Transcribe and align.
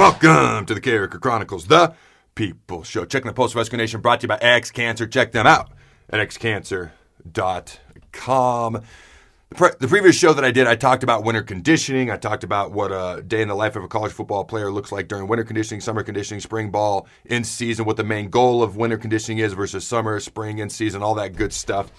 Welcome 0.00 0.64
to 0.64 0.72
the 0.72 0.80
Carriker 0.80 1.20
Chronicles, 1.20 1.66
the 1.66 1.92
People 2.34 2.82
Show. 2.84 3.04
Checking 3.04 3.26
the 3.26 3.34
Pulse 3.34 3.52
Husker 3.52 3.76
Nation 3.76 4.00
brought 4.00 4.20
to 4.20 4.24
you 4.24 4.28
by 4.28 4.38
X 4.38 4.70
Cancer. 4.70 5.06
Check 5.06 5.32
them 5.32 5.46
out 5.46 5.72
at 6.08 6.26
xcancer.com. 6.26 6.92
The, 8.72 9.54
pre- 9.54 9.70
the 9.78 9.88
previous 9.88 10.16
show 10.16 10.32
that 10.32 10.42
I 10.42 10.52
did, 10.52 10.66
I 10.66 10.76
talked 10.76 11.02
about 11.02 11.22
winter 11.22 11.42
conditioning. 11.42 12.10
I 12.10 12.16
talked 12.16 12.44
about 12.44 12.72
what 12.72 12.90
a 12.90 13.20
day 13.20 13.42
in 13.42 13.48
the 13.48 13.54
life 13.54 13.76
of 13.76 13.84
a 13.84 13.88
college 13.88 14.12
football 14.12 14.42
player 14.42 14.72
looks 14.72 14.90
like 14.90 15.06
during 15.06 15.28
winter 15.28 15.44
conditioning, 15.44 15.82
summer 15.82 16.02
conditioning, 16.02 16.40
spring 16.40 16.70
ball, 16.70 17.06
in 17.26 17.44
season, 17.44 17.84
what 17.84 17.98
the 17.98 18.02
main 18.02 18.30
goal 18.30 18.62
of 18.62 18.78
winter 18.78 18.96
conditioning 18.96 19.36
is 19.36 19.52
versus 19.52 19.86
summer, 19.86 20.18
spring, 20.18 20.60
in 20.60 20.70
season, 20.70 21.02
all 21.02 21.16
that 21.16 21.36
good 21.36 21.52
stuff. 21.52 21.92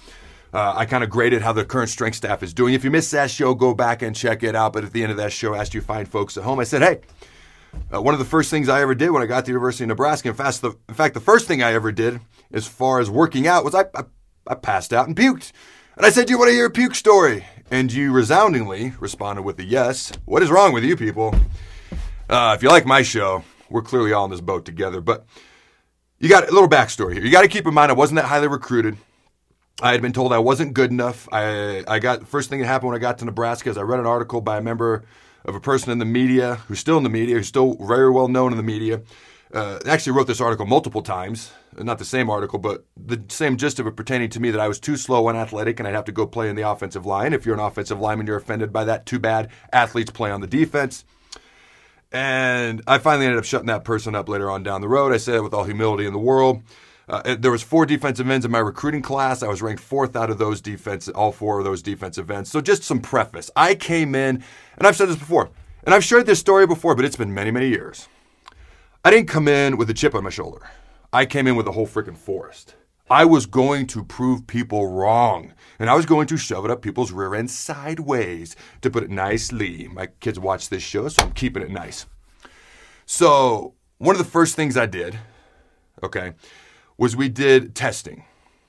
Uh, 0.52 0.74
I 0.76 0.88
kind 0.88 1.04
of 1.04 1.12
graded 1.12 1.44
how 1.44 1.54
the 1.54 1.66
current 1.66 1.92
strength 1.92 2.16
staff 2.16 2.42
is 2.42 2.52
doing. 2.52 2.74
If 2.74 2.84
you 2.84 2.90
missed 2.90 3.12
that 3.12 3.30
show, 3.30 3.54
go 3.54 3.76
back 3.76 4.02
and 4.02 4.16
check 4.16 4.42
it 4.42 4.56
out. 4.56 4.74
But 4.74 4.86
at 4.86 4.92
the 4.92 5.04
end 5.04 5.12
of 5.12 5.18
that 5.18 5.32
show, 5.32 5.54
I 5.54 5.60
asked 5.60 5.76
you 5.76 5.82
fine 5.82 6.08
folks 6.08 6.36
at 6.36 6.44
home, 6.44 6.60
I 6.60 6.64
said, 6.64 6.82
hey, 6.82 7.02
uh, 7.94 8.02
one 8.02 8.14
of 8.14 8.20
the 8.20 8.26
first 8.26 8.50
things 8.50 8.70
I 8.70 8.82
ever 8.82 8.96
did 8.96 9.12
when 9.12 9.22
I 9.22 9.26
got 9.26 9.42
to 9.42 9.46
the 9.46 9.52
University 9.52 9.84
of 9.84 9.90
Nebraska, 9.90 10.30
in 10.30 10.36
fact, 10.36 10.62
the, 10.62 10.76
in 10.88 10.96
fact, 10.96 11.14
the 11.14 11.20
first 11.20 11.48
thing 11.48 11.62
I 11.62 11.74
ever 11.74 11.92
did 11.92 12.20
as 12.52 12.68
far 12.68 13.00
as 13.00 13.10
working 13.10 13.48
out 13.48 13.64
was 13.64 13.76
I, 13.76 13.86
I, 13.96 14.04
I 14.48 14.56
passed 14.56 14.94
out 14.94 15.08
and 15.08 15.16
puked. 15.16 15.52
And 15.98 16.06
I 16.06 16.10
said, 16.10 16.28
Do 16.28 16.34
you 16.34 16.40
want 16.40 16.50
to 16.50 16.54
hear 16.54 16.66
a 16.66 16.72
puke 16.72 16.96
story? 16.96 17.46
And 17.70 17.92
you 17.92 18.12
resoundingly 18.12 18.94
responded 19.00 19.44
with 19.44 19.60
a 19.60 19.64
yes. 19.64 20.12
What 20.26 20.44
is 20.44 20.50
wrong 20.50 20.74
with 20.74 20.84
you 20.84 20.98
people? 20.98 21.36
Uh, 22.30 22.54
if 22.56 22.64
you 22.64 22.70
like 22.70 22.86
my 22.86 23.02
show, 23.02 23.44
we're 23.70 23.82
clearly 23.82 24.14
all 24.14 24.26
in 24.26 24.32
this 24.32 24.42
boat 24.42 24.66
together. 24.66 25.02
But 25.02 25.26
you 26.20 26.30
got 26.30 26.48
a 26.48 26.52
little 26.52 26.70
backstory 26.70 27.14
here. 27.14 27.24
You 27.24 27.32
got 27.32 27.42
to 27.42 27.48
keep 27.48 27.66
in 27.66 27.74
mind 27.74 27.92
I 27.92 27.96
wasn't 27.96 28.18
that 28.18 28.26
highly 28.26 28.48
recruited. 28.48 28.98
I 29.82 29.92
had 29.92 30.02
been 30.02 30.14
told 30.14 30.32
I 30.32 30.40
wasn't 30.40 30.74
good 30.74 30.92
enough. 30.92 31.28
I 31.32 31.84
I 31.88 32.00
got 32.00 32.28
first 32.28 32.50
thing 32.50 32.60
that 32.60 32.68
happened 32.68 32.90
when 32.90 32.98
I 32.98 33.02
got 33.02 33.18
to 33.20 33.26
Nebraska 33.26 33.70
is 33.70 33.78
I 33.78 33.82
read 33.82 34.00
an 34.00 34.06
article 34.06 34.42
by 34.42 34.58
a 34.58 34.62
member 34.62 35.04
of 35.46 35.56
a 35.56 35.60
person 35.60 35.92
in 35.92 36.00
the 36.00 36.06
media 36.06 36.56
who's 36.68 36.80
still 36.80 36.98
in 36.98 37.04
the 37.04 37.10
media, 37.10 37.36
who's 37.36 37.48
still 37.48 37.76
very 37.76 38.10
well 38.10 38.28
known 38.28 38.52
in 38.52 38.58
the 38.58 38.64
media. 38.64 39.02
Uh, 39.54 39.80
actually 39.86 40.14
wrote 40.14 40.28
this 40.28 40.40
article 40.40 40.66
multiple 40.66 41.02
times, 41.02 41.52
not 41.78 41.98
the 41.98 42.06
same 42.06 42.30
article, 42.30 42.58
but 42.58 42.86
the 42.96 43.22
same 43.28 43.58
gist 43.58 43.80
of 43.80 43.88
it 43.88 43.98
pertaining 43.98 44.30
to 44.30 44.40
me 44.40 44.50
that 44.50 44.62
I 44.62 44.68
was 44.70 44.80
too 44.80 44.96
slow 44.96 45.28
and 45.28 45.38
athletic 45.38 45.78
and 45.80 45.88
I'd 45.88 45.96
have 45.96 46.06
to 46.06 46.14
go 46.14 46.26
play 46.26 46.50
in 46.50 46.56
the 46.56 46.70
offensive 46.70 47.06
line. 47.06 47.34
If 47.34 47.46
you're 47.46 47.56
an 47.56 47.60
offensive 47.60 48.00
lineman, 48.00 48.28
you're 48.28 48.38
offended 48.38 48.72
by 48.72 48.86
that. 48.86 49.06
Too 49.06 49.20
bad. 49.20 49.50
Athletes 49.74 50.12
play 50.12 50.32
on 50.32 50.40
the 50.40 50.48
defense. 50.48 51.04
And 52.14 52.82
I 52.88 52.98
finally 52.98 53.26
ended 53.26 53.40
up 53.40 53.46
shutting 53.46 53.68
that 53.68 53.84
person 53.84 54.16
up 54.16 54.30
later 54.30 54.50
on 54.50 54.64
down 54.64 54.82
the 54.82 54.90
road. 54.90 55.14
I 55.14 55.18
said 55.18 55.36
it 55.36 55.44
with 55.44 55.54
all 55.54 55.64
humility 55.64 56.06
in 56.06 56.14
the 56.14 56.20
world. 56.20 56.62
Uh, 57.12 57.36
there 57.38 57.52
was 57.52 57.62
four 57.62 57.86
defensive 57.86 58.30
ends 58.30 58.46
in 58.46 58.52
my 58.52 58.60
recruiting 58.60 59.02
class. 59.02 59.44
I 59.44 59.50
was 59.50 59.62
ranked 59.62 59.84
fourth 59.84 60.16
out 60.16 60.30
of 60.30 60.38
those 60.38 60.62
defense, 60.62 61.10
all 61.10 61.34
four 61.34 61.60
of 61.60 61.66
those 61.66 61.82
defensive 61.82 62.32
ends. 62.32 62.50
So 62.50 62.62
just 62.62 62.84
some 62.84 63.02
preface. 63.02 63.52
I 63.54 63.76
came 63.76 64.16
in, 64.16 64.42
and 64.78 64.88
I've 64.88 64.96
said 64.96 65.10
this 65.10 65.18
before, 65.18 65.50
and 65.84 65.94
I've 65.94 66.06
shared 66.06 66.26
this 66.26 66.40
story 66.40 66.66
before, 66.66 66.96
but 66.96 67.04
it's 67.04 67.18
been 67.18 67.34
many, 67.34 67.52
many 67.52 67.68
years. 67.68 68.08
I 69.04 69.12
didn't 69.12 69.28
come 69.28 69.50
in 69.50 69.76
with 69.76 69.90
a 69.90 69.94
chip 69.94 70.16
on 70.16 70.24
my 70.24 70.30
shoulder. 70.30 70.70
I 71.12 71.26
came 71.26 71.48
in 71.48 71.58
with 71.58 71.68
a 71.68 71.74
whole 71.74 71.86
freaking 71.86 72.18
forest. 72.18 72.76
I 73.10 73.26
was 73.26 73.46
going 73.46 73.88
to 73.88 74.06
prove 74.06 74.48
people 74.48 74.88
wrong, 74.88 75.54
and 75.80 75.90
I 75.90 75.96
was 75.96 76.06
going 76.06 76.28
to 76.28 76.38
shove 76.38 76.64
it 76.64 76.72
up 76.72 76.82
people's 76.82 77.12
rear 77.12 77.36
end 77.36 77.52
sideways, 77.52 78.56
to 78.84 78.90
put 78.90 79.04
it 79.04 79.10
nicely. 79.10 79.90
My 79.90 80.08
kids 80.22 80.40
watch 80.40 80.70
this 80.70 80.82
show, 80.82 81.10
so 81.10 81.24
I'm 81.24 81.34
keeping 81.34 81.62
it 81.62 81.72
nice. 81.72 82.06
So, 83.06 83.74
one 83.98 84.16
of 84.16 84.20
the 84.20 84.32
first 84.32 84.56
things 84.56 84.78
I 84.78 84.86
did, 84.86 85.20
okay, 86.02 86.36
was 87.02 87.16
we 87.16 87.28
did 87.28 87.74
testing 87.74 88.24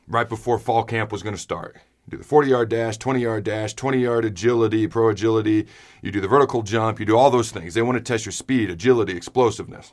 right 0.09 0.27
before 0.27 0.59
fall 0.59 0.85
camp 0.85 1.13
was 1.13 1.23
going 1.23 1.35
to 1.35 1.41
start. 1.41 1.77
You 2.07 2.13
do 2.13 2.17
the 2.17 2.25
40 2.25 2.49
yard 2.49 2.71
dash, 2.71 2.97
20 2.97 3.21
yard 3.21 3.45
dash, 3.45 3.75
20 3.75 3.99
yard 3.99 4.25
agility, 4.25 4.87
pro 4.87 5.11
agility. 5.11 5.67
You 6.01 6.11
do 6.11 6.19
the 6.23 6.29
vertical 6.29 6.63
jump. 6.63 6.99
You 6.99 7.05
do 7.05 7.15
all 7.15 7.31
those 7.31 7.51
things. 7.51 7.75
They 7.75 7.83
want 7.83 7.99
to 7.99 8.03
test 8.03 8.25
your 8.25 8.33
speed, 8.33 8.71
agility, 8.71 9.15
explosiveness. 9.15 9.93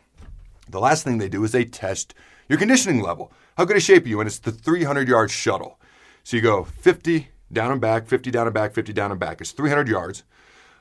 The 0.69 0.79
last 0.79 1.03
thing 1.03 1.17
they 1.17 1.27
do 1.27 1.43
is 1.43 1.51
they 1.51 1.65
test 1.65 2.13
your 2.47 2.57
conditioning 2.57 3.01
level. 3.01 3.29
How 3.57 3.65
good 3.65 3.75
a 3.75 3.81
shape 3.81 4.05
are 4.05 4.07
you? 4.07 4.21
And 4.21 4.27
it's 4.27 4.39
the 4.39 4.53
300 4.53 5.09
yard 5.09 5.31
shuttle. 5.31 5.77
So 6.23 6.37
you 6.37 6.41
go 6.41 6.63
50 6.63 7.27
down 7.51 7.73
and 7.73 7.81
back, 7.81 8.07
50 8.07 8.31
down 8.31 8.47
and 8.47 8.53
back, 8.53 8.73
50 8.73 8.93
down 8.93 9.11
and 9.11 9.19
back. 9.19 9.41
It's 9.41 9.51
300 9.51 9.89
yards. 9.89 10.23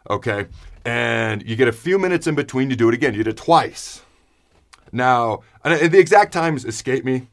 Okay. 0.08 0.46
And 0.84 1.42
you 1.42 1.56
get 1.56 1.66
a 1.66 1.72
few 1.72 1.98
minutes 1.98 2.28
in 2.28 2.36
between 2.36 2.68
to 2.70 2.76
do 2.76 2.88
it 2.88 2.94
again. 2.94 3.14
You 3.14 3.24
did 3.24 3.32
it 3.32 3.36
twice. 3.36 4.02
Now, 4.92 5.40
the 5.64 5.98
exact 5.98 6.32
times 6.32 6.64
escape 6.64 7.04
me. 7.04 7.26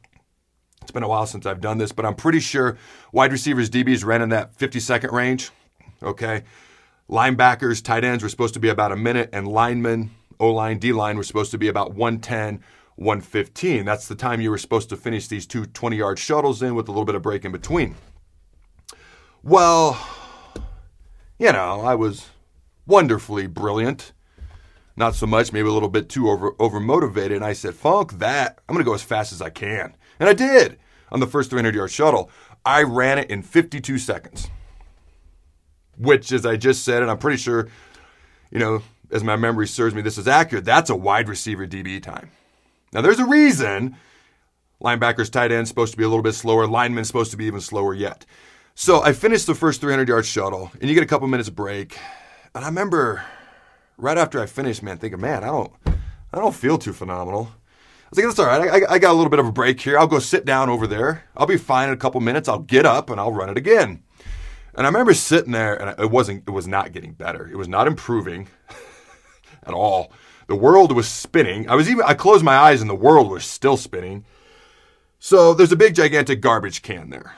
It's 0.86 0.92
been 0.92 1.02
a 1.02 1.08
while 1.08 1.26
since 1.26 1.46
I've 1.46 1.60
done 1.60 1.78
this, 1.78 1.90
but 1.90 2.06
I'm 2.06 2.14
pretty 2.14 2.38
sure 2.38 2.78
wide 3.10 3.32
receivers, 3.32 3.68
DBs 3.68 4.04
ran 4.04 4.22
in 4.22 4.28
that 4.28 4.54
50 4.54 4.78
second 4.78 5.10
range. 5.12 5.50
Okay. 6.00 6.44
Linebackers, 7.10 7.82
tight 7.82 8.04
ends 8.04 8.22
were 8.22 8.28
supposed 8.28 8.54
to 8.54 8.60
be 8.60 8.68
about 8.68 8.92
a 8.92 8.96
minute, 8.96 9.28
and 9.32 9.48
linemen, 9.48 10.12
O 10.38 10.52
line, 10.52 10.78
D 10.78 10.92
line, 10.92 11.16
were 11.16 11.24
supposed 11.24 11.50
to 11.50 11.58
be 11.58 11.66
about 11.66 11.94
110, 11.94 12.62
115. 12.94 13.84
That's 13.84 14.06
the 14.06 14.14
time 14.14 14.40
you 14.40 14.48
were 14.48 14.58
supposed 14.58 14.88
to 14.90 14.96
finish 14.96 15.26
these 15.26 15.44
two 15.44 15.66
20 15.66 15.96
yard 15.96 16.20
shuttles 16.20 16.62
in 16.62 16.76
with 16.76 16.86
a 16.86 16.92
little 16.92 17.04
bit 17.04 17.16
of 17.16 17.22
break 17.22 17.44
in 17.44 17.50
between. 17.50 17.96
Well, 19.42 19.98
you 21.36 21.50
know, 21.50 21.80
I 21.80 21.96
was 21.96 22.28
wonderfully 22.86 23.48
brilliant. 23.48 24.12
Not 24.96 25.16
so 25.16 25.26
much, 25.26 25.52
maybe 25.52 25.68
a 25.68 25.72
little 25.72 25.88
bit 25.88 26.08
too 26.08 26.30
over 26.30 26.54
over 26.60 26.78
motivated. 26.78 27.38
And 27.38 27.44
I 27.44 27.54
said, 27.54 27.74
"Funk 27.74 28.18
that! 28.18 28.60
I'm 28.68 28.74
going 28.76 28.84
to 28.84 28.88
go 28.88 28.94
as 28.94 29.02
fast 29.02 29.32
as 29.32 29.42
I 29.42 29.50
can." 29.50 29.96
And 30.18 30.28
I 30.28 30.32
did 30.32 30.78
on 31.10 31.20
the 31.20 31.26
first 31.26 31.50
300 31.50 31.74
yard 31.74 31.90
shuttle. 31.90 32.30
I 32.64 32.82
ran 32.82 33.18
it 33.18 33.30
in 33.30 33.42
52 33.42 33.98
seconds, 33.98 34.50
which, 35.96 36.32
as 36.32 36.44
I 36.44 36.56
just 36.56 36.84
said, 36.84 37.02
and 37.02 37.10
I'm 37.10 37.18
pretty 37.18 37.38
sure, 37.38 37.68
you 38.50 38.58
know, 38.58 38.82
as 39.12 39.22
my 39.22 39.36
memory 39.36 39.68
serves 39.68 39.94
me, 39.94 40.02
this 40.02 40.18
is 40.18 40.26
accurate. 40.26 40.64
That's 40.64 40.90
a 40.90 40.96
wide 40.96 41.28
receiver 41.28 41.66
DB 41.66 42.02
time. 42.02 42.30
Now, 42.92 43.02
there's 43.02 43.20
a 43.20 43.26
reason 43.26 43.96
linebackers, 44.82 45.30
tight 45.30 45.52
ends 45.52 45.68
supposed 45.68 45.92
to 45.92 45.98
be 45.98 46.04
a 46.04 46.08
little 46.08 46.22
bit 46.22 46.34
slower, 46.34 46.66
linemen 46.66 47.04
supposed 47.04 47.30
to 47.30 47.36
be 47.36 47.46
even 47.46 47.60
slower 47.60 47.94
yet. 47.94 48.26
So 48.74 49.02
I 49.02 49.12
finished 49.12 49.46
the 49.46 49.54
first 49.54 49.80
300 49.80 50.08
yard 50.08 50.26
shuttle, 50.26 50.70
and 50.80 50.88
you 50.88 50.94
get 50.94 51.02
a 51.02 51.06
couple 51.06 51.26
minutes 51.28 51.48
break. 51.48 51.98
And 52.54 52.64
I 52.64 52.68
remember 52.68 53.22
right 53.96 54.18
after 54.18 54.40
I 54.40 54.46
finished, 54.46 54.82
man, 54.82 54.98
thinking, 54.98 55.20
man, 55.20 55.44
I 55.44 55.48
don't, 55.48 55.72
I 55.86 56.38
don't 56.38 56.54
feel 56.54 56.78
too 56.78 56.92
phenomenal. 56.92 57.50
I 58.06 58.08
was 58.10 58.18
like, 58.18 58.26
that's 58.26 58.38
all 58.38 58.46
right. 58.46 58.84
I, 58.84 58.94
I, 58.94 58.98
got 59.00 59.10
a 59.10 59.18
little 59.18 59.30
bit 59.30 59.40
of 59.40 59.48
a 59.48 59.52
break 59.52 59.80
here. 59.80 59.98
I'll 59.98 60.06
go 60.06 60.20
sit 60.20 60.44
down 60.44 60.70
over 60.70 60.86
there. 60.86 61.24
I'll 61.36 61.46
be 61.46 61.56
fine 61.56 61.88
in 61.88 61.94
a 61.94 61.96
couple 61.96 62.20
minutes. 62.20 62.48
I'll 62.48 62.60
get 62.60 62.86
up 62.86 63.10
and 63.10 63.18
I'll 63.18 63.32
run 63.32 63.50
it 63.50 63.58
again. 63.58 64.04
And 64.76 64.86
I 64.86 64.88
remember 64.88 65.12
sitting 65.12 65.50
there, 65.50 65.74
and 65.74 65.98
it 65.98 66.10
wasn't. 66.10 66.44
It 66.46 66.52
was 66.52 66.68
not 66.68 66.92
getting 66.92 67.14
better. 67.14 67.48
It 67.48 67.56
was 67.56 67.66
not 67.66 67.88
improving 67.88 68.46
at 69.66 69.74
all. 69.74 70.12
The 70.46 70.54
world 70.54 70.92
was 70.92 71.08
spinning. 71.08 71.68
I 71.68 71.74
was 71.74 71.90
even. 71.90 72.04
I 72.06 72.14
closed 72.14 72.44
my 72.44 72.54
eyes, 72.54 72.80
and 72.80 72.88
the 72.88 72.94
world 72.94 73.28
was 73.28 73.44
still 73.44 73.76
spinning. 73.76 74.24
So 75.18 75.54
there's 75.54 75.72
a 75.72 75.76
big, 75.76 75.94
gigantic 75.94 76.40
garbage 76.40 76.82
can 76.82 77.10
there. 77.10 77.34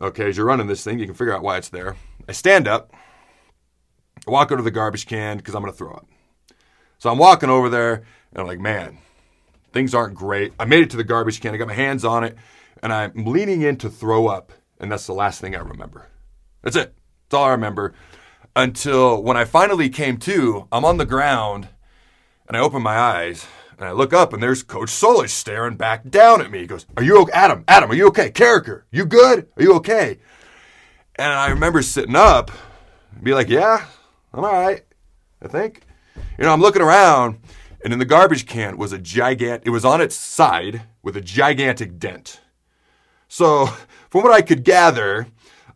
Okay, 0.00 0.28
as 0.28 0.36
you're 0.36 0.46
running 0.46 0.66
this 0.66 0.84
thing, 0.84 0.98
you 0.98 1.06
can 1.06 1.14
figure 1.14 1.34
out 1.34 1.42
why 1.42 1.56
it's 1.56 1.70
there. 1.70 1.96
I 2.28 2.32
stand 2.32 2.68
up. 2.68 2.92
I 4.28 4.30
walk 4.30 4.52
over 4.52 4.58
to 4.58 4.62
the 4.62 4.70
garbage 4.70 5.06
can 5.06 5.38
because 5.38 5.54
I'm 5.54 5.62
going 5.62 5.72
to 5.72 5.78
throw 5.78 5.96
it. 5.96 6.54
So 6.98 7.10
I'm 7.10 7.18
walking 7.18 7.50
over 7.50 7.68
there, 7.68 8.04
and 8.30 8.40
I'm 8.40 8.46
like, 8.46 8.60
man, 8.60 8.98
Things 9.74 9.92
aren't 9.92 10.14
great. 10.14 10.52
I 10.58 10.66
made 10.66 10.82
it 10.82 10.90
to 10.90 10.96
the 10.96 11.02
garbage 11.02 11.40
can. 11.40 11.52
I 11.52 11.56
got 11.56 11.66
my 11.66 11.74
hands 11.74 12.04
on 12.04 12.22
it, 12.22 12.36
and 12.80 12.92
I'm 12.92 13.12
leaning 13.24 13.62
in 13.62 13.76
to 13.78 13.90
throw 13.90 14.28
up, 14.28 14.52
and 14.78 14.90
that's 14.90 15.06
the 15.08 15.12
last 15.12 15.40
thing 15.40 15.56
I 15.56 15.58
remember. 15.58 16.06
That's 16.62 16.76
it. 16.76 16.94
That's 17.28 17.38
all 17.40 17.46
I 17.46 17.50
remember. 17.50 17.92
Until 18.54 19.20
when 19.20 19.36
I 19.36 19.44
finally 19.44 19.88
came 19.88 20.16
to, 20.18 20.68
I'm 20.70 20.84
on 20.84 20.98
the 20.98 21.04
ground, 21.04 21.66
and 22.46 22.56
I 22.56 22.60
open 22.60 22.82
my 22.82 22.96
eyes, 22.96 23.48
and 23.76 23.88
I 23.88 23.90
look 23.90 24.12
up, 24.12 24.32
and 24.32 24.40
there's 24.40 24.62
Coach 24.62 24.90
Solich 24.90 25.30
staring 25.30 25.74
back 25.74 26.08
down 26.08 26.40
at 26.40 26.52
me. 26.52 26.60
He 26.60 26.66
goes, 26.68 26.86
"Are 26.96 27.02
you 27.02 27.20
okay, 27.22 27.32
Adam? 27.32 27.64
Adam, 27.66 27.90
are 27.90 27.96
you 27.96 28.06
okay? 28.06 28.30
Carriker, 28.30 28.82
you 28.92 29.04
good? 29.04 29.48
Are 29.56 29.62
you 29.64 29.74
okay?" 29.74 30.20
And 31.16 31.32
I 31.32 31.48
remember 31.48 31.82
sitting 31.82 32.14
up, 32.14 32.52
and 33.12 33.24
be 33.24 33.34
like, 33.34 33.48
"Yeah, 33.48 33.84
I'm 34.32 34.44
all 34.44 34.52
right. 34.52 34.84
I 35.42 35.48
think." 35.48 35.80
You 36.38 36.44
know, 36.44 36.52
I'm 36.52 36.60
looking 36.60 36.82
around 36.82 37.40
and 37.84 37.92
in 37.92 37.98
the 37.98 38.06
garbage 38.06 38.46
can 38.46 38.78
was 38.78 38.92
a 38.92 38.98
gigant, 38.98 39.60
it 39.64 39.70
was 39.70 39.84
on 39.84 40.00
its 40.00 40.16
side 40.16 40.82
with 41.02 41.16
a 41.16 41.20
gigantic 41.20 41.98
dent. 41.98 42.40
So, 43.28 43.66
from 44.10 44.22
what 44.22 44.32
I 44.32 44.40
could 44.40 44.64
gather, 44.64 45.26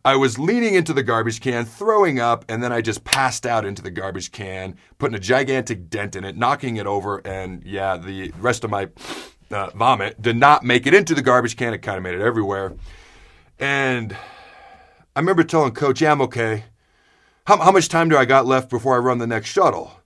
I 0.03 0.15
was 0.15 0.39
leaning 0.39 0.73
into 0.73 0.93
the 0.93 1.03
garbage 1.03 1.39
can, 1.39 1.65
throwing 1.65 2.19
up, 2.19 2.45
and 2.49 2.63
then 2.63 2.71
I 2.71 2.81
just 2.81 3.03
passed 3.03 3.45
out 3.45 3.63
into 3.63 3.83
the 3.83 3.91
garbage 3.91 4.31
can, 4.31 4.75
putting 4.97 5.15
a 5.15 5.19
gigantic 5.19 5.89
dent 5.89 6.15
in 6.15 6.23
it, 6.23 6.35
knocking 6.35 6.77
it 6.77 6.87
over, 6.87 7.19
and 7.19 7.63
yeah, 7.63 7.97
the 7.97 8.33
rest 8.39 8.63
of 8.63 8.71
my 8.71 8.89
uh, 9.51 9.69
vomit 9.75 10.19
did 10.19 10.37
not 10.37 10.63
make 10.63 10.87
it 10.87 10.93
into 10.95 11.13
the 11.13 11.21
garbage 11.21 11.57
can. 11.57 11.73
It 11.73 11.79
kind 11.79 11.97
of 11.97 12.03
made 12.03 12.15
it 12.15 12.21
everywhere. 12.21 12.73
And 13.59 14.15
I 15.15 15.19
remember 15.19 15.43
telling 15.43 15.73
Coach, 15.73 16.01
yeah, 16.01 16.11
I'm 16.11 16.21
okay. 16.21 16.63
How, 17.45 17.57
how 17.57 17.71
much 17.71 17.89
time 17.89 18.09
do 18.09 18.17
I 18.17 18.25
got 18.25 18.47
left 18.47 18.69
before 18.69 18.95
I 18.95 18.99
run 18.99 19.17
the 19.17 19.27
next 19.27 19.49
shuttle? 19.49 19.98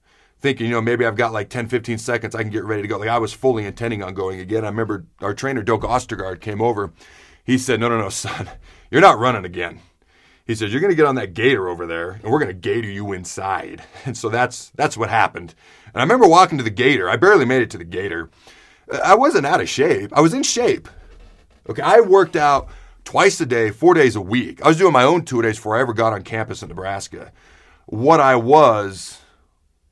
Thinking, 0.43 0.65
you 0.65 0.73
know, 0.73 0.81
maybe 0.81 1.05
I've 1.05 1.15
got 1.15 1.31
like 1.31 1.49
10, 1.49 1.69
15 1.69 1.97
seconds, 1.97 2.35
I 2.35 2.41
can 2.41 2.51
get 2.51 2.65
ready 2.65 2.81
to 2.81 2.87
go. 2.87 2.97
Like 2.97 3.07
I 3.07 3.17
was 3.17 3.31
fully 3.31 3.65
intending 3.65 4.03
on 4.03 4.13
going 4.13 4.41
again. 4.41 4.65
I 4.65 4.67
remember 4.67 5.05
our 5.21 5.33
trainer, 5.33 5.63
Doak 5.63 5.83
Ostergaard, 5.83 6.41
came 6.41 6.61
over. 6.61 6.91
He 7.45 7.57
said, 7.57 7.79
No, 7.79 7.87
no, 7.87 7.97
no, 7.97 8.09
son, 8.09 8.49
you're 8.91 9.01
not 9.01 9.17
running 9.17 9.45
again. 9.45 9.79
he 10.45 10.53
says, 10.53 10.71
You're 10.71 10.81
going 10.81 10.91
to 10.91 10.97
get 10.97 11.05
on 11.05 11.15
that 11.15 11.33
gator 11.33 11.69
over 11.69 11.87
there 11.87 12.11
and 12.11 12.25
we're 12.25 12.39
going 12.39 12.49
to 12.49 12.53
gator 12.53 12.89
you 12.89 13.13
inside. 13.13 13.83
And 14.05 14.17
so 14.17 14.27
that's, 14.27 14.69
that's 14.75 14.97
what 14.97 15.09
happened. 15.09 15.55
And 15.93 16.01
I 16.01 16.03
remember 16.03 16.27
walking 16.27 16.57
to 16.57 16.63
the 16.63 16.69
gator. 16.69 17.09
I 17.09 17.15
barely 17.15 17.45
made 17.45 17.61
it 17.61 17.69
to 17.71 17.77
the 17.77 17.85
gator. 17.85 18.29
Uh, 18.91 18.99
I 19.01 19.15
wasn't 19.15 19.45
out 19.45 19.61
of 19.61 19.69
shape. 19.69 20.11
I 20.11 20.19
was 20.19 20.33
in 20.33 20.43
shape. 20.43 20.89
Okay. 21.69 21.81
I 21.81 22.01
worked 22.01 22.35
out 22.35 22.67
twice 23.05 23.39
a 23.39 23.45
day, 23.45 23.69
four 23.69 23.93
days 23.93 24.17
a 24.17 24.21
week. 24.21 24.61
I 24.61 24.67
was 24.67 24.77
doing 24.77 24.91
my 24.91 25.03
own 25.03 25.23
two 25.23 25.41
days 25.41 25.55
before 25.55 25.77
I 25.77 25.79
ever 25.79 25.93
got 25.93 26.11
on 26.11 26.23
campus 26.23 26.61
in 26.61 26.67
Nebraska. 26.67 27.31
What 27.85 28.19
I 28.19 28.35
was 28.35 29.22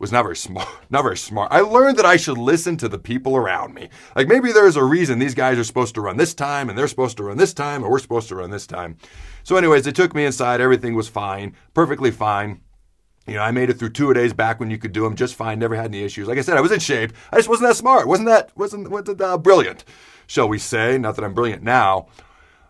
was 0.01 0.11
not 0.11 0.23
very 0.23 0.35
smart. 0.35 0.67
Not 0.89 1.03
very 1.03 1.17
smart. 1.17 1.51
I 1.51 1.61
learned 1.61 1.97
that 1.97 2.05
I 2.05 2.17
should 2.17 2.37
listen 2.37 2.75
to 2.77 2.89
the 2.89 2.99
people 2.99 3.37
around 3.37 3.73
me. 3.73 3.89
Like 4.15 4.27
maybe 4.27 4.51
there's 4.51 4.75
a 4.75 4.83
reason 4.83 5.19
these 5.19 5.35
guys 5.35 5.57
are 5.57 5.63
supposed 5.63 5.95
to 5.95 6.01
run 6.01 6.17
this 6.17 6.33
time 6.33 6.67
and 6.67 6.77
they're 6.77 6.87
supposed 6.87 7.17
to 7.17 7.23
run 7.23 7.37
this 7.37 7.53
time 7.53 7.83
and 7.83 7.91
we're 7.91 7.99
supposed 7.99 8.27
to 8.29 8.35
run 8.35 8.49
this 8.49 8.67
time. 8.67 8.97
So, 9.43 9.55
anyways, 9.55 9.85
they 9.85 9.91
took 9.91 10.13
me 10.13 10.25
inside. 10.25 10.59
Everything 10.59 10.95
was 10.95 11.07
fine, 11.07 11.55
perfectly 11.73 12.11
fine. 12.11 12.61
You 13.27 13.35
know, 13.35 13.43
I 13.43 13.51
made 13.51 13.69
it 13.69 13.77
through 13.77 13.91
two 13.91 14.13
days 14.13 14.33
back 14.33 14.59
when 14.59 14.71
you 14.71 14.77
could 14.77 14.91
do 14.91 15.03
them 15.03 15.15
just 15.15 15.35
fine. 15.35 15.59
Never 15.59 15.75
had 15.75 15.85
any 15.85 16.03
issues. 16.03 16.27
Like 16.27 16.39
I 16.39 16.41
said, 16.41 16.57
I 16.57 16.61
was 16.61 16.71
in 16.71 16.79
shape. 16.79 17.13
I 17.31 17.37
just 17.37 17.47
wasn't 17.47 17.69
that 17.69 17.75
smart. 17.75 18.07
wasn't 18.07 18.27
that 18.27 18.51
wasn't 18.57 18.89
wasn't 18.89 19.21
uh, 19.21 19.37
brilliant, 19.37 19.85
shall 20.25 20.49
we 20.49 20.57
say? 20.57 20.97
Not 20.97 21.15
that 21.15 21.23
I'm 21.23 21.35
brilliant 21.35 21.63
now. 21.63 22.07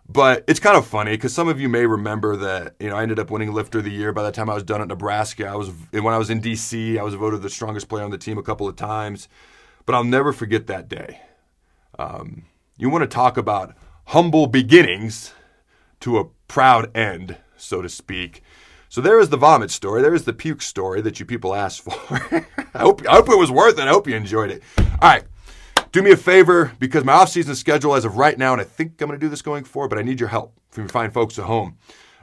But 0.08 0.44
it's 0.48 0.60
kind 0.60 0.76
of 0.76 0.86
funny 0.86 1.12
because 1.12 1.32
some 1.32 1.48
of 1.48 1.60
you 1.60 1.68
may 1.68 1.86
remember 1.86 2.36
that 2.36 2.74
you 2.80 2.90
know 2.90 2.96
I 2.96 3.02
ended 3.02 3.18
up 3.18 3.30
winning 3.30 3.52
lifter 3.52 3.78
of 3.78 3.84
the 3.84 3.90
year 3.90 4.12
by 4.12 4.22
the 4.22 4.32
time 4.32 4.50
I 4.50 4.54
was 4.54 4.62
done 4.62 4.82
at 4.82 4.88
Nebraska. 4.88 5.46
I 5.46 5.54
was 5.54 5.70
when 5.90 6.12
I 6.12 6.18
was 6.18 6.28
in 6.28 6.40
DC, 6.40 6.98
I 6.98 7.02
was 7.02 7.14
voted 7.14 7.42
the 7.42 7.50
strongest 7.50 7.88
player 7.88 8.04
on 8.04 8.10
the 8.10 8.18
team 8.18 8.36
a 8.36 8.42
couple 8.42 8.68
of 8.68 8.76
times. 8.76 9.28
But 9.86 9.94
I'll 9.94 10.04
never 10.04 10.32
forget 10.32 10.66
that 10.66 10.88
day. 10.88 11.20
Um, 11.98 12.44
you 12.76 12.88
want 12.88 13.02
to 13.02 13.08
talk 13.08 13.36
about 13.36 13.74
humble 14.06 14.46
beginnings 14.46 15.32
to 16.00 16.18
a 16.18 16.26
proud 16.46 16.94
end, 16.96 17.36
so 17.56 17.82
to 17.82 17.88
speak. 17.88 18.42
So 18.88 19.00
there 19.00 19.18
is 19.18 19.30
the 19.30 19.36
vomit 19.36 19.70
story. 19.70 20.02
There 20.02 20.14
is 20.14 20.24
the 20.24 20.32
puke 20.32 20.62
story 20.62 21.00
that 21.00 21.18
you 21.18 21.26
people 21.26 21.54
asked 21.54 21.80
for. 21.80 21.94
I 22.74 22.80
hope 22.80 23.06
I 23.08 23.14
hope 23.14 23.28
it 23.28 23.38
was 23.38 23.50
worth 23.50 23.78
it. 23.78 23.86
I 23.86 23.90
hope 23.90 24.06
you 24.08 24.16
enjoyed 24.16 24.50
it. 24.50 24.62
All 24.78 25.08
right 25.08 25.24
do 25.92 26.02
me 26.02 26.10
a 26.10 26.16
favor 26.16 26.72
because 26.78 27.04
my 27.04 27.12
off-season 27.12 27.54
schedule 27.54 27.94
as 27.94 28.06
of 28.06 28.16
right 28.16 28.38
now, 28.38 28.52
and 28.52 28.60
I 28.60 28.64
think 28.64 29.00
I'm 29.00 29.08
going 29.08 29.20
to 29.20 29.24
do 29.24 29.28
this 29.28 29.42
going 29.42 29.64
forward, 29.64 29.88
but 29.88 29.98
I 29.98 30.02
need 30.02 30.18
your 30.18 30.30
help 30.30 30.58
from 30.70 30.84
your 30.84 30.88
fine 30.88 31.10
folks 31.10 31.38
at 31.38 31.44
home. 31.44 31.76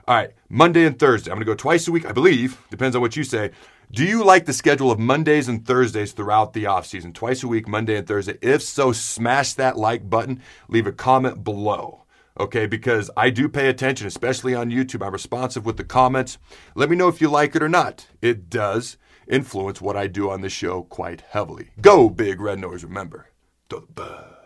All 0.08 0.16
right, 0.16 0.32
Monday 0.50 0.86
and 0.86 0.98
Thursday. 0.98 1.30
I'm 1.30 1.36
going 1.36 1.46
to 1.46 1.52
go 1.52 1.56
twice 1.56 1.88
a 1.88 1.92
week, 1.92 2.08
I 2.08 2.12
believe. 2.12 2.60
Depends 2.72 2.96
on 2.96 3.02
what 3.04 3.16
you 3.16 3.24
say. 3.24 3.52
Do 3.92 4.04
you 4.04 4.24
like 4.24 4.46
the 4.46 4.54
schedule 4.54 4.92
of 4.92 4.98
Mondays 4.98 5.48
and 5.48 5.66
Thursdays 5.66 6.14
throughout 6.14 6.54
the 6.54 6.64
offseason? 6.64 7.14
Twice 7.14 7.44
a 7.44 7.48
week, 7.48 7.68
Monday 7.68 7.96
and 7.96 8.08
Thursday. 8.08 8.38
If 8.42 8.64
so, 8.64 8.92
smash 8.92 9.54
that 9.54 9.78
like 9.78 10.10
button. 10.10 10.42
Leave 10.68 10.88
a 10.88 10.92
comment 10.92 11.44
below. 11.44 12.06
Okay, 12.40 12.66
because 12.66 13.12
I 13.18 13.30
do 13.30 13.50
pay 13.50 13.68
attention, 13.68 14.08
especially 14.08 14.56
on 14.56 14.72
YouTube. 14.72 15.06
I'm 15.06 15.12
responsive 15.12 15.66
with 15.66 15.78
the 15.78 15.84
comments. 15.84 16.40
Let 16.74 16.90
me 16.90 16.96
know 16.96 17.08
if 17.08 17.22
you 17.22 17.30
like 17.30 17.56
it 17.56 17.62
or 17.62 17.70
not. 17.70 18.08
It 18.22 18.50
does 18.50 18.98
influence 19.28 19.80
what 19.80 19.98
I 19.98 20.08
do 20.08 20.32
on 20.32 20.42
the 20.42 20.50
show 20.50 20.84
quite 20.84 21.22
heavily. 21.22 21.70
Go, 21.82 22.10
Big 22.10 22.40
Red 22.42 22.60
Nose, 22.60 22.84
remember. 22.84 23.29
The 23.70 23.80
bird. 23.82 24.39